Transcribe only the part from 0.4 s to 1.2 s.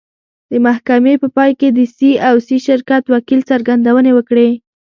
د محکمې